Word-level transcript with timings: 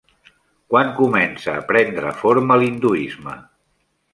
Quan 0.73 0.89
comença 0.99 1.53
a 1.57 1.63
prendre 1.73 2.15
forma 2.23 2.59
l'hinduisme? 2.63 3.37